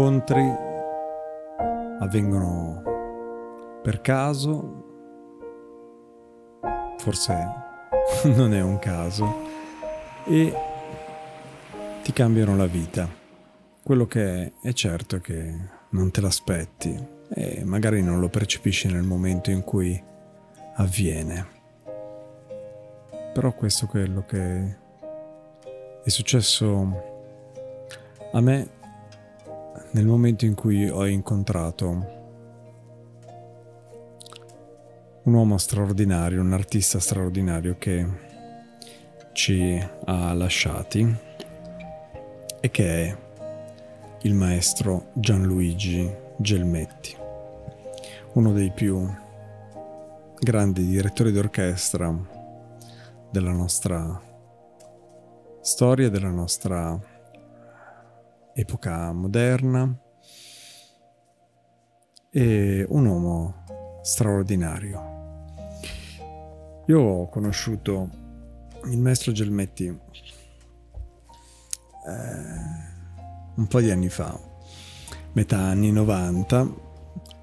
Incontri 0.00 0.56
avvengono 1.98 2.82
per 3.82 4.00
caso, 4.00 4.84
forse 6.96 7.36
non 8.34 8.54
è 8.54 8.62
un 8.62 8.78
caso, 8.78 9.30
e 10.24 10.54
ti 12.02 12.12
cambiano 12.14 12.56
la 12.56 12.64
vita. 12.64 13.06
Quello 13.82 14.06
che 14.06 14.52
è 14.62 14.72
certo 14.72 15.16
è 15.16 15.20
che 15.20 15.54
non 15.90 16.10
te 16.10 16.22
l'aspetti 16.22 17.08
e 17.28 17.62
magari 17.64 18.02
non 18.02 18.20
lo 18.20 18.30
percepisci 18.30 18.88
nel 18.88 19.02
momento 19.02 19.50
in 19.50 19.62
cui 19.62 20.02
avviene. 20.76 21.46
Però 23.34 23.52
questo 23.52 23.84
è 23.84 23.88
quello 23.88 24.24
che 24.24 24.76
è 26.02 26.08
successo 26.08 27.08
a 28.32 28.40
me, 28.40 28.78
nel 29.92 30.06
momento 30.06 30.44
in 30.44 30.54
cui 30.54 30.88
ho 30.88 31.06
incontrato 31.06 32.18
un 35.22 35.34
uomo 35.34 35.58
straordinario, 35.58 36.40
un 36.40 36.52
artista 36.52 37.00
straordinario 37.00 37.76
che 37.78 38.06
ci 39.32 39.82
ha 40.04 40.32
lasciati 40.32 41.16
e 42.60 42.70
che 42.70 43.04
è 43.04 43.16
il 44.22 44.34
maestro 44.34 45.08
Gianluigi 45.14 46.08
Gelmetti, 46.36 47.16
uno 48.34 48.52
dei 48.52 48.70
più 48.70 49.08
grandi 50.38 50.86
direttori 50.86 51.32
d'orchestra 51.32 52.14
della 53.30 53.52
nostra 53.52 54.20
storia, 55.60 56.08
della 56.08 56.30
nostra 56.30 57.09
epoca 58.60 59.10
moderna 59.12 59.98
e 62.30 62.84
un 62.88 63.06
uomo 63.06 63.64
straordinario. 64.02 65.08
Io 66.86 67.00
ho 67.00 67.28
conosciuto 67.28 68.08
il 68.84 68.98
maestro 68.98 69.32
Gelmetti 69.32 69.86
eh, 69.86 69.98
un 73.54 73.66
po' 73.66 73.80
di 73.80 73.90
anni 73.90 74.08
fa, 74.08 74.38
metà 75.32 75.58
anni 75.58 75.90
90, 75.90 76.68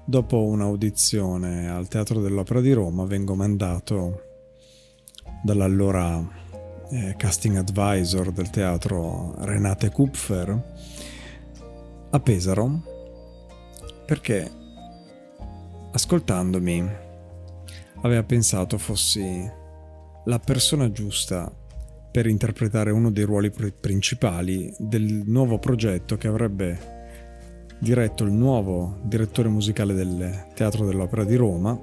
dopo 0.04 0.44
un'audizione 0.44 1.68
al 1.68 1.88
Teatro 1.88 2.20
dell'Opera 2.20 2.60
di 2.60 2.72
Roma 2.72 3.04
vengo 3.04 3.34
mandato 3.34 4.22
dall'allora 5.42 6.46
eh, 6.90 7.14
casting 7.16 7.56
advisor 7.56 8.32
del 8.32 8.50
teatro 8.50 9.34
Renate 9.44 9.90
Kupfer 9.90 10.76
a 12.10 12.20
Pesaro 12.20 12.96
perché 14.06 14.50
ascoltandomi 15.92 16.88
aveva 18.02 18.22
pensato 18.22 18.78
fossi 18.78 19.50
la 20.24 20.38
persona 20.38 20.90
giusta 20.90 21.52
per 22.10 22.26
interpretare 22.26 22.90
uno 22.90 23.10
dei 23.10 23.24
ruoli 23.24 23.50
principali 23.50 24.74
del 24.78 25.22
nuovo 25.26 25.58
progetto 25.58 26.16
che 26.16 26.28
avrebbe 26.28 26.96
diretto 27.78 28.24
il 28.24 28.32
nuovo 28.32 28.98
direttore 29.02 29.48
musicale 29.48 29.92
del 29.92 30.46
Teatro 30.54 30.86
dell'Opera 30.86 31.24
di 31.24 31.36
Roma 31.36 31.78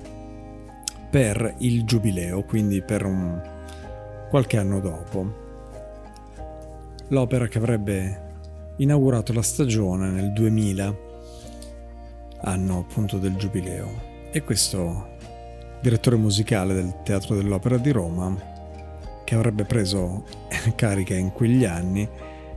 per 1.09 1.55
il 1.59 1.85
giubileo, 1.85 2.43
quindi 2.43 2.81
per 2.81 3.05
un 3.05 3.41
qualche 4.29 4.57
anno 4.57 4.79
dopo. 4.79 5.43
L'opera 7.09 7.47
che 7.47 7.57
avrebbe 7.57 8.24
inaugurato 8.77 9.33
la 9.33 9.41
stagione 9.41 10.09
nel 10.09 10.33
2000, 10.33 10.97
anno 12.41 12.79
appunto 12.79 13.17
del 13.17 13.35
giubileo. 13.35 14.13
E 14.31 14.43
questo 14.43 15.13
direttore 15.81 16.15
musicale 16.15 16.73
del 16.73 17.01
Teatro 17.03 17.35
dell'Opera 17.35 17.77
di 17.77 17.91
Roma, 17.91 18.35
che 19.23 19.35
avrebbe 19.35 19.65
preso 19.65 20.25
carica 20.75 21.15
in 21.15 21.31
quegli 21.31 21.65
anni, 21.65 22.07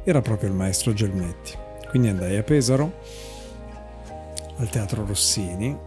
era 0.04 0.20
proprio 0.20 0.48
il 0.48 0.54
maestro 0.54 0.92
Gelmetti. 0.92 1.52
Quindi 1.90 2.08
andai 2.08 2.36
a 2.36 2.42
Pesaro, 2.42 2.92
al 4.56 4.68
Teatro 4.68 5.04
Rossini, 5.04 5.86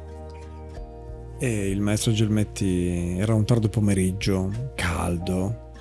e 1.39 1.69
il 1.69 1.81
maestro 1.81 2.11
Gelmetti 2.11 3.17
era 3.17 3.33
un 3.33 3.45
tardo 3.45 3.67
pomeriggio, 3.67 4.51
caldo, 4.75 5.71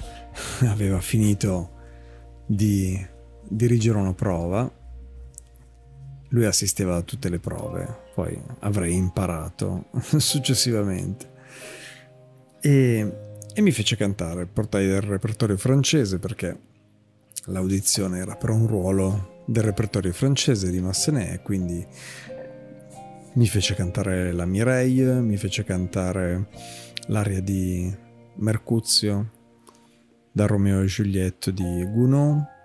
aveva 0.64 1.00
finito 1.00 1.70
di 2.46 2.98
dirigere 3.50 3.98
una 3.98 4.14
prova. 4.14 4.70
Lui 6.28 6.44
assisteva 6.44 6.96
a 6.96 7.02
tutte 7.02 7.28
le 7.28 7.40
prove, 7.40 8.12
poi 8.14 8.40
avrei 8.60 8.94
imparato 8.94 9.86
successivamente. 10.16 11.28
E, 12.60 13.12
e 13.52 13.60
mi 13.60 13.72
fece 13.72 13.96
cantare, 13.96 14.46
portai 14.46 14.86
del 14.86 15.00
repertorio 15.00 15.56
francese 15.56 16.18
perché 16.18 16.56
l'audizione 17.46 18.18
era 18.18 18.36
per 18.36 18.50
un 18.50 18.66
ruolo 18.66 19.42
del 19.46 19.64
repertorio 19.64 20.12
francese 20.12 20.70
di 20.70 20.80
Massenet, 20.80 21.42
quindi 21.42 21.84
mi 23.32 23.46
fece 23.46 23.74
cantare 23.74 24.32
la 24.32 24.44
Mireille, 24.44 25.20
mi 25.20 25.36
fece 25.36 25.64
cantare 25.64 26.48
l'aria 27.06 27.40
di 27.40 27.92
Mercuzio 28.36 29.30
da 30.30 30.46
Romeo 30.46 30.82
e 30.82 30.86
Giulietto 30.86 31.50
di 31.50 31.84
Gounod 31.92 32.58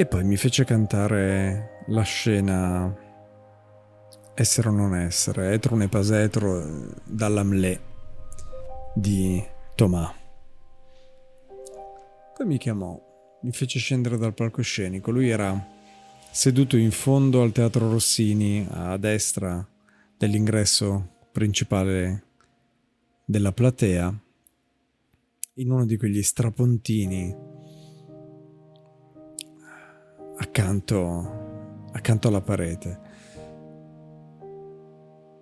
e 0.00 0.06
poi 0.06 0.22
mi 0.22 0.36
fece 0.36 0.62
cantare 0.62 1.82
la 1.88 2.02
scena 2.02 3.06
Essere 4.32 4.68
o 4.68 4.70
non 4.70 4.94
essere, 4.94 5.52
Etro 5.54 5.74
ne 5.74 5.88
pas 5.88 6.10
etro 6.10 6.94
dall'Amlè 7.04 7.80
di 8.94 9.44
Thomas. 9.74 10.14
Poi 12.32 12.46
mi 12.46 12.58
chiamò, 12.58 12.96
mi 13.42 13.50
fece 13.50 13.80
scendere 13.80 14.16
dal 14.16 14.34
palcoscenico. 14.34 15.10
Lui 15.10 15.30
era 15.30 15.66
seduto 16.30 16.76
in 16.76 16.92
fondo 16.92 17.42
al 17.42 17.50
Teatro 17.50 17.90
Rossini, 17.90 18.64
a 18.70 18.96
destra 18.98 19.66
dell'ingresso 20.16 21.16
principale 21.32 22.22
della 23.24 23.50
platea, 23.50 24.16
in 25.54 25.72
uno 25.72 25.84
di 25.84 25.96
quegli 25.96 26.22
strapontini 26.22 27.47
accanto, 30.38 31.86
accanto 31.92 32.28
alla 32.28 32.40
parete. 32.40 33.00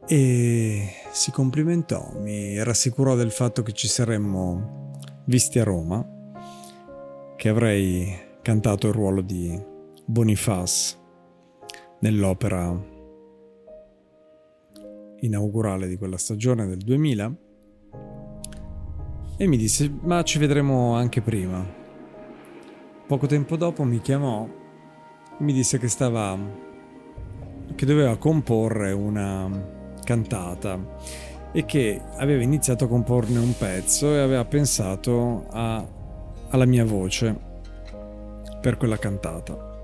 E 0.08 0.88
si 1.10 1.30
complimentò, 1.30 2.12
mi 2.20 2.62
rassicurò 2.62 3.14
del 3.14 3.30
fatto 3.30 3.62
che 3.62 3.72
ci 3.72 3.88
saremmo 3.88 4.92
visti 5.24 5.58
a 5.58 5.64
Roma, 5.64 6.06
che 7.36 7.48
avrei 7.48 8.14
cantato 8.42 8.86
il 8.86 8.94
ruolo 8.94 9.20
di 9.20 9.60
Boniface 10.04 10.96
nell'opera 12.00 12.94
inaugurale 15.20 15.88
di 15.88 15.96
quella 15.96 16.18
stagione 16.18 16.66
del 16.66 16.78
2000 16.78 17.34
e 19.38 19.46
mi 19.46 19.56
disse 19.56 19.92
ma 20.02 20.22
ci 20.22 20.38
vedremo 20.38 20.94
anche 20.94 21.20
prima. 21.20 21.64
Poco 23.06 23.26
tempo 23.26 23.56
dopo 23.56 23.82
mi 23.82 24.00
chiamò 24.00 24.48
mi 25.38 25.52
disse 25.52 25.78
che 25.78 25.88
stava 25.88 26.38
che 27.74 27.84
doveva 27.84 28.16
comporre 28.16 28.92
una 28.92 29.48
cantata 30.02 30.78
e 31.52 31.64
che 31.64 32.00
aveva 32.16 32.42
iniziato 32.42 32.84
a 32.84 32.88
comporne 32.88 33.38
un 33.38 33.54
pezzo 33.56 34.14
e 34.14 34.18
aveva 34.18 34.44
pensato 34.44 35.46
a, 35.50 35.86
alla 36.48 36.64
mia 36.64 36.84
voce 36.84 37.38
per 38.60 38.76
quella 38.76 38.96
cantata. 38.98 39.74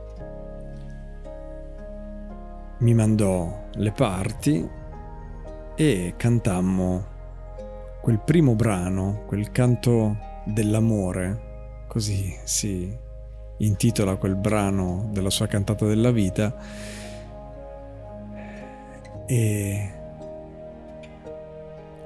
Mi 2.78 2.94
mandò 2.94 3.68
le 3.74 3.92
parti 3.92 4.68
e 5.74 6.14
cantammo 6.16 7.10
quel 8.00 8.20
primo 8.20 8.54
brano, 8.54 9.22
quel 9.26 9.50
canto 9.52 10.16
dell'amore, 10.44 11.84
così 11.86 12.36
si 12.44 13.10
intitola 13.62 14.16
quel 14.16 14.34
brano 14.34 15.08
della 15.10 15.30
sua 15.30 15.46
cantata 15.46 15.86
della 15.86 16.10
vita, 16.10 16.54
e 19.26 19.90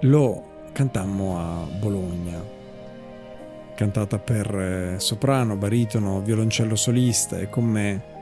lo 0.00 0.44
cantammo 0.72 1.38
a 1.38 1.66
Bologna, 1.78 2.42
cantata 3.74 4.18
per 4.18 4.54
eh, 4.54 5.00
soprano, 5.00 5.56
baritono, 5.56 6.20
violoncello 6.20 6.76
solista 6.76 7.38
e 7.38 7.48
con 7.48 7.64
me 7.64 8.14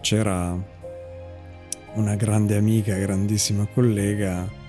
c'era 0.00 0.56
una 1.94 2.16
grande 2.16 2.56
amica, 2.56 2.96
grandissima 2.96 3.66
collega, 3.72 4.60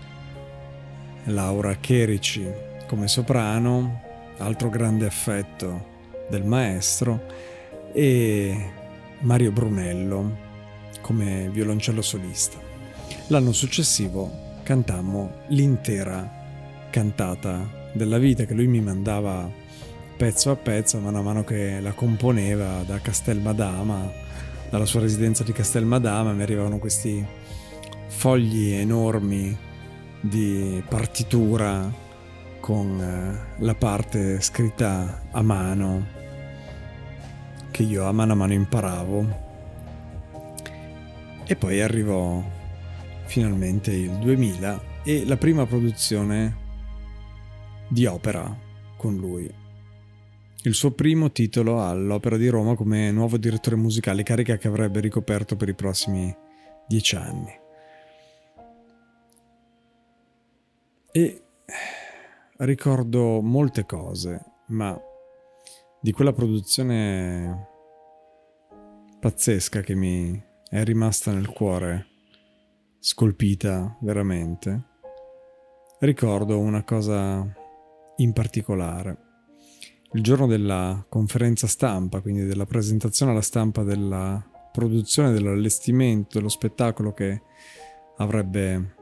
Laura 1.26 1.76
Cherici 1.76 2.48
come 2.88 3.08
soprano, 3.08 4.02
altro 4.38 4.70
grande 4.70 5.08
affetto 5.08 5.93
del 6.30 6.44
maestro, 6.44 7.22
e 7.92 8.72
Mario 9.20 9.52
Brunello 9.52 10.38
come 11.02 11.50
violoncello 11.52 12.02
solista. 12.02 12.58
L'anno 13.28 13.52
successivo 13.52 14.42
cantammo 14.64 15.42
l'intera 15.48 16.42
cantata 16.90 17.82
della 17.94 18.18
vita 18.18 18.46
che 18.46 18.54
lui 18.54 18.68
mi 18.68 18.82
mandava 18.82 19.50
pezzo 20.16 20.52
a 20.52 20.56
pezzo 20.56 21.00
man 21.00 21.22
mano 21.24 21.44
che 21.44 21.80
la 21.80 21.92
componeva 21.92 22.84
da 22.86 23.00
Castelmadama, 23.00 24.12
dalla 24.70 24.86
sua 24.86 25.02
residenza 25.02 25.44
di 25.44 25.52
Castelmadama 25.52 26.32
mi 26.34 26.42
arrivavano 26.42 26.80
questi 26.80 27.26
fogli 28.08 28.72
enormi 28.72 29.56
di 30.22 30.82
partitura 30.88 31.92
con 32.60 33.02
eh, 33.02 33.62
la 33.64 33.76
parte 33.76 34.40
scritta 34.40 35.24
a 35.32 35.42
mano 35.42 36.13
che 37.74 37.82
io 37.82 38.06
a 38.06 38.12
mano 38.12 38.34
a 38.34 38.36
mano 38.36 38.54
imparavo 38.54 39.52
e 41.44 41.56
poi 41.56 41.82
arrivò 41.82 42.40
finalmente 43.26 43.92
il 43.92 44.12
2000 44.20 45.02
e 45.04 45.26
la 45.26 45.38
prima 45.38 45.66
produzione 45.66 46.56
di 47.90 48.06
opera 48.06 48.56
con 48.96 49.16
lui. 49.16 49.52
Il 50.66 50.76
suo 50.76 50.92
primo 50.92 51.32
titolo 51.32 51.84
all'Opera 51.84 52.38
di 52.38 52.48
Roma 52.48 52.76
come 52.76 53.10
nuovo 53.12 53.38
direttore 53.38 53.76
musicale, 53.76 54.22
carica 54.22 54.58
che 54.58 54.68
avrebbe 54.68 55.00
ricoperto 55.00 55.56
per 55.56 55.70
i 55.70 55.74
prossimi 55.74 56.34
dieci 56.88 57.16
anni. 57.16 57.52
E 61.12 61.44
ricordo 62.58 63.42
molte 63.42 63.84
cose, 63.86 64.42
ma 64.68 64.96
di 66.04 66.12
quella 66.12 66.34
produzione 66.34 67.70
pazzesca 69.22 69.80
che 69.80 69.96
mi 69.96 70.38
è 70.70 70.84
rimasta 70.84 71.32
nel 71.32 71.48
cuore, 71.48 72.08
scolpita 73.00 73.98
veramente, 74.02 74.84
ricordo 76.00 76.60
una 76.60 76.84
cosa 76.84 77.48
in 78.18 78.34
particolare. 78.34 79.18
Il 80.12 80.22
giorno 80.22 80.46
della 80.46 81.06
conferenza 81.08 81.68
stampa, 81.68 82.20
quindi 82.20 82.44
della 82.44 82.66
presentazione 82.66 83.32
alla 83.32 83.40
stampa 83.40 83.84
della 83.84 84.46
produzione, 84.74 85.32
dell'allestimento, 85.32 86.38
dello 86.38 86.50
spettacolo 86.50 87.14
che 87.14 87.42
avrebbe 88.18 88.96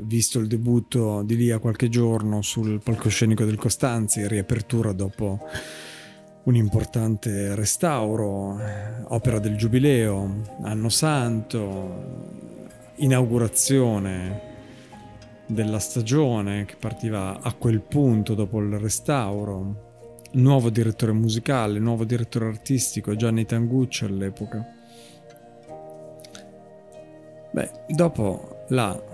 visto 0.00 0.38
il 0.38 0.46
debutto 0.46 1.22
di 1.22 1.36
lì 1.36 1.50
a 1.50 1.58
qualche 1.58 1.88
giorno 1.88 2.42
sul 2.42 2.80
palcoscenico 2.82 3.44
del 3.44 3.56
Costanzi, 3.56 4.26
riapertura 4.26 4.92
dopo 4.92 5.40
un 6.44 6.54
importante 6.54 7.54
restauro, 7.54 8.58
eh, 8.58 9.02
opera 9.08 9.38
del 9.38 9.56
Giubileo, 9.56 10.42
anno 10.62 10.88
santo, 10.88 12.26
inaugurazione 12.96 14.46
della 15.46 15.78
stagione 15.78 16.64
che 16.64 16.76
partiva 16.78 17.40
a 17.40 17.52
quel 17.52 17.80
punto 17.80 18.34
dopo 18.34 18.60
il 18.60 18.78
restauro, 18.78 19.86
nuovo 20.32 20.70
direttore 20.70 21.12
musicale, 21.12 21.78
nuovo 21.78 22.04
direttore 22.04 22.46
artistico, 22.46 23.14
Gianni 23.14 23.44
Tangucci 23.44 24.04
all'epoca. 24.04 24.66
Beh, 27.50 27.70
dopo 27.88 28.64
la 28.68 29.07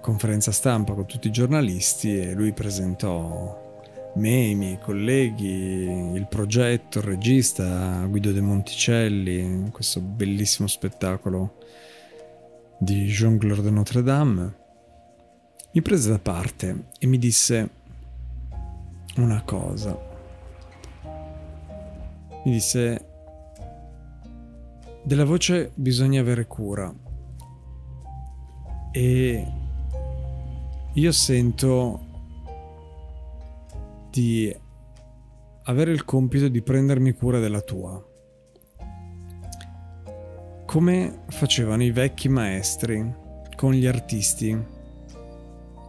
conferenza 0.00 0.50
stampa 0.50 0.94
con 0.94 1.06
tutti 1.06 1.28
i 1.28 1.32
giornalisti 1.32 2.18
e 2.18 2.32
lui 2.32 2.52
presentò 2.52 3.68
me, 4.14 4.46
i 4.46 4.54
miei 4.54 4.78
colleghi, 4.78 6.12
il 6.14 6.26
progetto, 6.28 6.98
il 6.98 7.04
regista 7.04 8.04
Guido 8.06 8.32
De 8.32 8.40
Monticelli, 8.40 9.68
questo 9.70 10.00
bellissimo 10.00 10.66
spettacolo 10.66 11.58
di 12.78 13.04
Jongleur 13.04 13.60
de 13.60 13.70
Notre 13.70 14.02
Dame. 14.02 14.54
Mi 15.72 15.82
prese 15.82 16.10
da 16.10 16.18
parte 16.18 16.86
e 16.98 17.06
mi 17.06 17.18
disse 17.18 17.68
una 19.16 19.42
cosa. 19.42 20.08
Mi 22.44 22.52
disse, 22.52 23.04
della 25.04 25.24
voce 25.24 25.70
bisogna 25.74 26.20
avere 26.20 26.46
cura 26.46 26.92
e 28.92 29.46
io 30.94 31.12
sento 31.12 32.00
di 34.10 34.52
avere 35.64 35.92
il 35.92 36.04
compito 36.04 36.48
di 36.48 36.62
prendermi 36.62 37.12
cura 37.12 37.38
della 37.38 37.60
tua. 37.60 38.04
Come 40.66 41.20
facevano 41.28 41.84
i 41.84 41.92
vecchi 41.92 42.28
maestri 42.28 43.14
con 43.54 43.72
gli 43.72 43.86
artisti 43.86 44.58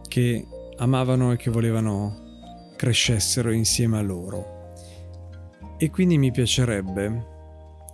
che 0.06 0.46
amavano 0.76 1.32
e 1.32 1.36
che 1.36 1.50
volevano 1.50 2.74
crescessero 2.76 3.50
insieme 3.50 3.98
a 3.98 4.02
loro. 4.02 4.74
E 5.78 5.90
quindi 5.90 6.16
mi 6.16 6.30
piacerebbe 6.30 7.26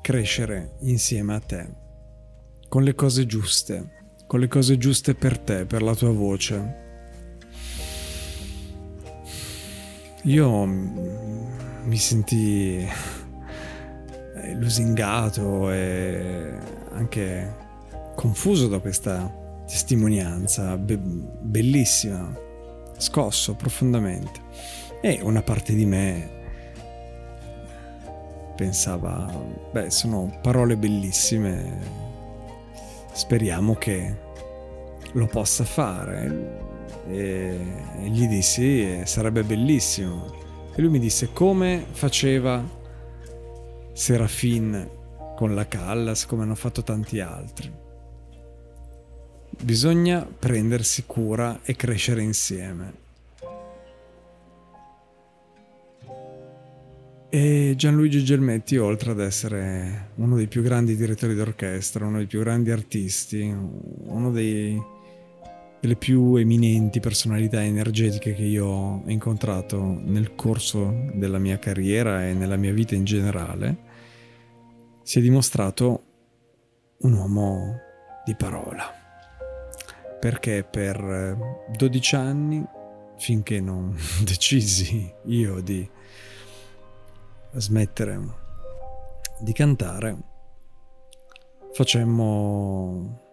crescere 0.03 0.77
insieme 0.81 1.35
a 1.35 1.41
te, 1.41 1.67
con 2.69 2.83
le 2.83 2.95
cose 2.95 3.25
giuste, 3.25 4.15
con 4.27 4.41
le 4.41 4.49
cose 4.49 4.77
giuste 4.77 5.15
per 5.15 5.39
te, 5.39 5.65
per 5.65 5.83
la 5.83 5.95
tua 5.95 6.11
voce, 6.11 6.88
Io 10.23 10.65
mi 10.65 11.97
sentii 11.97 12.89
eh, 14.35 14.55
lusingato 14.55 15.71
e 15.71 16.59
anche 16.93 17.55
confuso 18.17 18.67
da 18.67 18.81
questa 18.81 19.33
testimonianza 19.65 20.77
be- 20.77 20.99
bellissima, 20.99 22.37
scosso 22.97 23.55
profondamente. 23.55 24.41
E 25.01 25.21
una 25.23 25.43
parte 25.43 25.75
di 25.75 25.87
me 25.87 26.37
pensava, 28.57 29.33
beh, 29.71 29.89
sono 29.89 30.37
parole 30.43 30.77
bellissime, 30.77 31.79
speriamo 33.13 33.77
che 33.77 34.17
lo 35.13 35.27
possa 35.27 35.65
fare 35.65 36.67
e, 37.09 37.59
gli 38.05 38.27
dissi 38.27 39.01
sarebbe 39.05 39.43
bellissimo. 39.43 40.35
E 40.75 40.81
lui 40.81 40.91
mi 40.91 40.99
disse 40.99 41.31
come 41.33 41.85
faceva 41.91 42.63
Serafin 43.93 44.89
con 45.37 45.55
la 45.55 45.67
Callas, 45.67 46.27
come 46.27 46.43
hanno 46.43 46.55
fatto 46.55 46.83
tanti 46.83 47.21
altri. 47.21 47.73
Bisogna 49.61 50.25
prendersi 50.25 51.05
cura 51.07 51.61
e 51.65 51.75
crescere 51.75 52.23
insieme. 52.23 53.07
E 57.31 57.75
Gianluigi 57.77 58.25
Gelmetti, 58.25 58.77
oltre 58.79 59.11
ad 59.11 59.21
essere 59.21 60.11
uno 60.15 60.37
dei 60.37 60.47
più 60.47 60.63
grandi 60.63 60.97
direttori 60.97 61.35
d'orchestra, 61.35 62.07
uno 62.07 62.19
dei 62.19 62.27
più 62.27 62.41
grandi 62.41 62.71
artisti, 62.71 63.43
uno 63.43 64.31
dei 64.31 64.81
delle 65.81 65.97
più 65.97 66.35
eminenti 66.37 67.01
personalità 67.01 67.63
energetiche 67.63 68.35
che 68.35 68.43
io 68.43 68.67
ho 68.67 69.03
incontrato 69.07 69.81
nel 69.81 70.35
corso 70.35 71.11
della 71.15 71.39
mia 71.39 71.59
carriera 71.59 72.27
e 72.27 72.35
nella 72.35 72.57
mia 72.57 72.73
vita 72.73 72.95
in 72.95 73.05
generale, 73.05 73.77
si 75.03 75.19
è 75.19 75.23
dimostrato 75.23 76.03
un 76.99 77.13
uomo 77.13 77.81
di 78.25 78.35
parola. 78.35 78.93
Perché 80.19 80.65
per 80.65 81.67
12 81.77 82.15
anni, 82.17 82.65
finché 83.19 83.61
non 83.61 83.97
decisi 84.25 85.13
io 85.27 85.61
di 85.61 85.89
smettere 87.53 88.21
di 89.41 89.53
cantare, 89.53 90.17
facemmo 91.73 93.28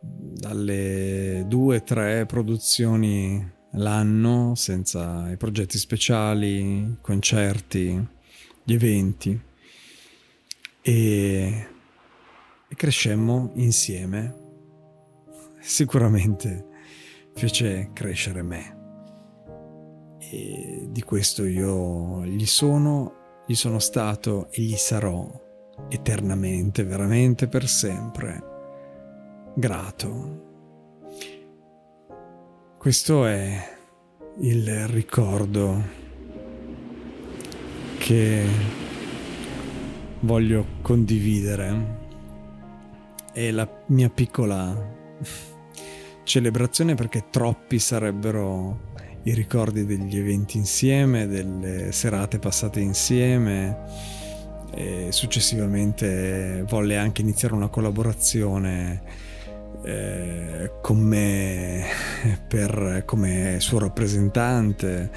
dalle 0.00 1.44
due 1.46 1.76
o 1.76 1.82
tre 1.82 2.26
produzioni 2.26 3.56
l'anno 3.72 4.54
senza 4.54 5.30
i 5.30 5.36
progetti 5.36 5.78
speciali, 5.78 6.98
concerti, 7.00 8.06
gli 8.62 8.72
eventi. 8.72 9.40
E, 10.80 11.66
e 12.68 12.74
crescemmo 12.74 13.52
insieme. 13.54 14.46
Sicuramente 15.60 16.66
fece 17.34 17.90
crescere 17.92 18.42
me. 18.42 18.76
E 20.18 20.86
di 20.88 21.02
questo 21.02 21.44
io 21.44 22.24
gli 22.24 22.46
sono, 22.46 23.42
gli 23.46 23.54
sono 23.54 23.78
stato 23.78 24.50
e 24.50 24.62
gli 24.62 24.76
sarò 24.76 25.46
eternamente, 25.88 26.84
veramente 26.84 27.48
per 27.48 27.66
sempre 27.68 28.56
grato. 29.58 30.46
Questo 32.78 33.26
è 33.26 33.76
il 34.38 34.86
ricordo 34.86 35.82
che 37.98 38.44
voglio 40.20 40.64
condividere. 40.80 41.96
È 43.32 43.50
la 43.50 43.68
mia 43.86 44.08
piccola 44.08 44.94
celebrazione 46.22 46.94
perché 46.94 47.24
troppi 47.28 47.80
sarebbero 47.80 48.92
i 49.24 49.34
ricordi 49.34 49.84
degli 49.84 50.18
eventi 50.18 50.56
insieme, 50.56 51.26
delle 51.26 51.90
serate 51.90 52.38
passate 52.38 52.78
insieme 52.78 53.76
e 54.72 55.08
successivamente 55.10 56.62
volle 56.68 56.96
anche 56.96 57.22
iniziare 57.22 57.54
una 57.54 57.68
collaborazione 57.68 59.26
eh, 59.82 60.72
con 60.80 60.98
me 60.98 61.84
per, 62.48 63.02
come 63.04 63.56
suo 63.60 63.78
rappresentante 63.78 65.10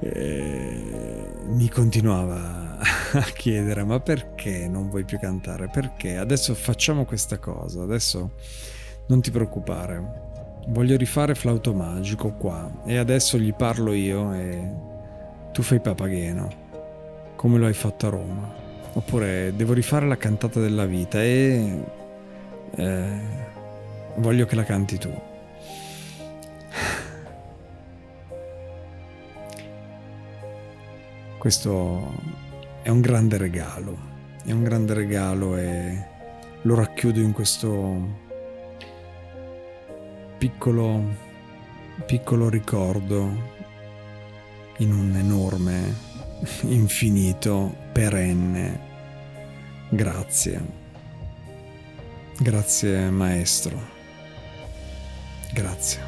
eh, 0.00 1.32
mi 1.46 1.68
continuava 1.68 2.78
a 3.12 3.22
chiedere 3.34 3.84
ma 3.84 3.98
perché 4.00 4.68
non 4.68 4.88
vuoi 4.88 5.04
più 5.04 5.18
cantare? 5.18 5.68
Perché? 5.68 6.16
Adesso 6.16 6.54
facciamo 6.54 7.04
questa 7.04 7.38
cosa 7.38 7.82
adesso 7.82 8.32
non 9.08 9.20
ti 9.20 9.30
preoccupare. 9.30 10.26
Voglio 10.68 10.96
rifare 10.96 11.34
flauto 11.34 11.72
magico 11.72 12.32
qua 12.32 12.82
e 12.84 12.98
adesso 12.98 13.38
gli 13.38 13.54
parlo 13.54 13.92
io 13.92 14.34
e 14.34 14.70
tu 15.52 15.62
fai 15.62 15.80
papagheno 15.80 16.66
come 17.36 17.58
lo 17.58 17.66
hai 17.66 17.74
fatto 17.74 18.06
a 18.06 18.10
Roma. 18.10 18.54
Oppure 18.92 19.52
devo 19.56 19.72
rifare 19.72 20.06
la 20.06 20.16
cantata 20.16 20.60
della 20.60 20.84
vita 20.84 21.22
e 21.22 21.84
eh, 22.74 23.20
voglio 24.18 24.46
che 24.46 24.54
la 24.54 24.64
canti 24.64 24.98
tu. 24.98 25.12
Questo 31.38 32.14
è 32.82 32.88
un 32.88 33.00
grande 33.00 33.36
regalo, 33.36 33.96
è 34.44 34.50
un 34.52 34.64
grande 34.64 34.94
regalo 34.94 35.56
e 35.56 36.06
lo 36.62 36.74
racchiudo 36.74 37.20
in 37.20 37.32
questo 37.32 38.26
piccolo, 40.36 41.02
piccolo 42.06 42.48
ricordo 42.48 43.56
in 44.78 44.92
un 44.92 45.16
enorme, 45.16 45.94
infinito, 46.62 47.74
perenne. 47.92 48.86
Grazie. 49.90 50.60
Grazie 52.38 53.10
maestro. 53.10 53.97
Grazie. 55.58 56.07